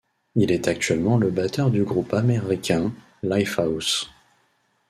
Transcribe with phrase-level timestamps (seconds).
[0.33, 4.09] Il est actuellement le batteur du groupe américain Lifehouse.